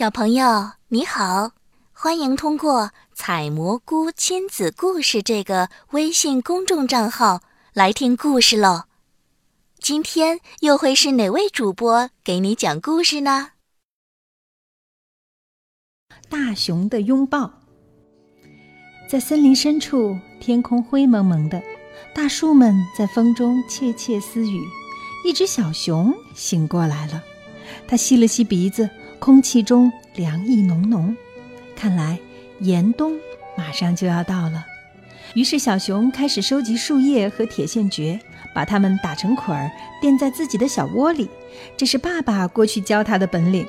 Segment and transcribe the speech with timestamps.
[0.00, 1.52] 小朋友你好，
[1.92, 7.42] 欢迎通过“采蘑菇亲子故事”这个微信公众账号
[7.74, 8.84] 来听故事喽。
[9.78, 13.48] 今天又会是哪位主播给你讲故事呢？
[16.30, 17.52] 大熊的拥抱。
[19.06, 21.62] 在森林深处，天空灰蒙蒙的，
[22.14, 24.66] 大树们在风中窃窃私语。
[25.26, 27.22] 一只小熊醒过来了，
[27.86, 28.88] 它吸了吸鼻子。
[29.20, 31.14] 空气中凉意浓浓，
[31.76, 32.18] 看来
[32.60, 33.12] 严冬
[33.54, 34.66] 马上就要到了。
[35.34, 38.18] 于是小熊开始收集树叶和铁线蕨，
[38.54, 41.28] 把它们打成捆儿，垫在自己的小窝里。
[41.76, 43.66] 这是爸爸过去教他的本领。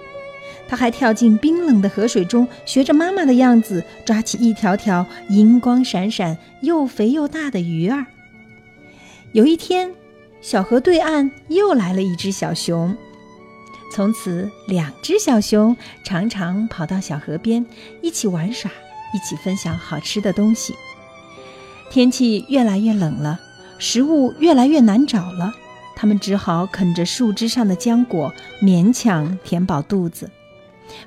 [0.70, 8.06] 他还跳进冰冷的河水中，学着妈妈的样子，抓起一条条银光闪闪、又肥又大的鱼儿。
[9.34, 9.94] 有一天，
[10.40, 12.96] 小河对岸又来了一只小熊。
[13.92, 17.66] 从此，两只小熊常常跑到小河边，
[18.02, 18.72] 一起玩耍，
[19.14, 20.74] 一起分享好吃的东西。
[21.90, 23.40] 天气越来越冷了，
[23.78, 25.54] 食物越来越难找了，
[25.94, 30.32] 它们只好啃着树枝上的浆果，勉强填饱肚子。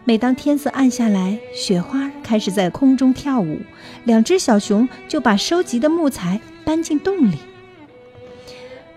[0.05, 3.61] 每当天色暗下来，雪花开始在空中跳舞，
[4.05, 7.39] 两只小熊就把收集的木材搬进洞里。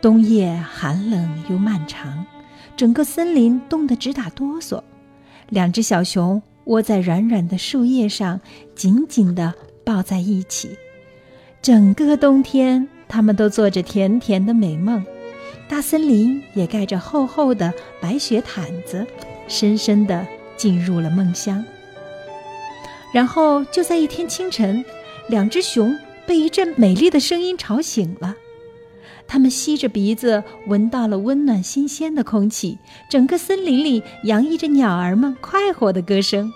[0.01, 2.25] 冬夜寒冷又漫长。
[2.75, 4.81] 整个森林冻得直打哆嗦，
[5.49, 8.39] 两只小熊窝在软软的树叶上，
[8.75, 10.77] 紧紧地抱在一起。
[11.61, 15.03] 整个冬天，它们都做着甜甜的美梦。
[15.69, 19.05] 大森林也盖着厚厚的白雪毯子，
[19.47, 21.63] 深深地进入了梦乡。
[23.13, 24.83] 然后，就在一天清晨，
[25.29, 28.35] 两只熊被一阵美丽的声音吵醒了。
[29.27, 32.77] 他们吸着鼻子，闻到了温暖新鲜的空气。
[33.09, 36.51] 整个森林里洋溢着鸟儿们快活的歌声。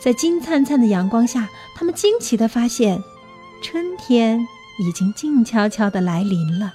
[0.00, 3.02] 在金灿灿的阳光下，他们惊奇地发现，
[3.62, 4.38] 春天
[4.78, 6.72] 已经静悄悄地来临了。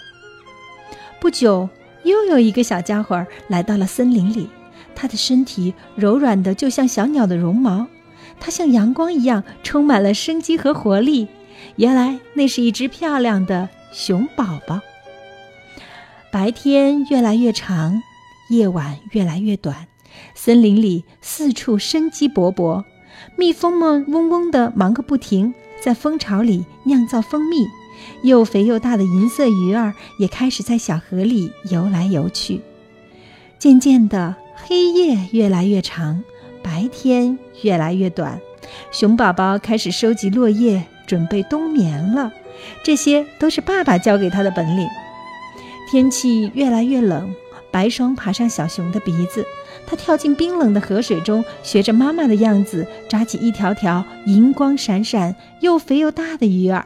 [1.22, 1.70] 不久，
[2.04, 4.50] 又有一个小家伙来到了森林里。
[4.96, 7.88] 他的身体柔软的，就像小鸟的绒毛。
[8.40, 11.28] 它像阳光一样，充满了生机和活力。
[11.78, 14.80] 原来，那是一只漂亮的熊宝宝。
[16.32, 18.04] 白天越来越长，
[18.50, 19.88] 夜晚越来越短，
[20.36, 22.84] 森林里四处生机勃勃，
[23.36, 27.68] 蜜蜂们嗡嗡地忙个不停，在蜂巢里酿造蜂蜜。
[28.22, 32.62] 又肥又大的银色鱼儿也开始在小河里游来游去。
[33.58, 36.24] 渐渐的，黑夜越来越长，
[36.62, 38.40] 白天越来越短，
[38.92, 42.32] 熊宝宝开始收集落叶，准备冬眠了。
[42.84, 44.88] 这些都是爸爸教给他的本领。
[45.92, 47.34] 天气越来越冷，
[47.72, 49.44] 白霜爬上小熊的鼻子，
[49.88, 56.86] 它跳进冰冷的河水中，学着妈妈的样子，抓起一条条银光闪闪、又肥又大的鱼儿。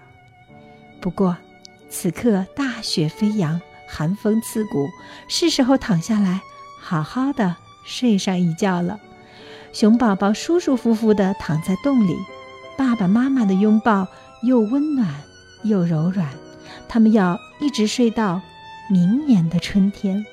[1.02, 1.36] 不过，
[1.90, 3.60] 此刻大雪飞扬，
[3.90, 4.88] 寒风刺骨，
[5.28, 6.40] 是时候躺下来，
[6.80, 9.02] 好好的睡上一觉了。
[9.74, 12.16] 熊宝宝舒舒服服地躺在洞里，
[12.78, 14.08] 爸爸妈妈的拥抱
[14.44, 15.10] 又温暖
[15.64, 16.30] 又柔软，
[16.88, 18.40] 他们要一直睡到。
[18.94, 20.24] 明年的春天。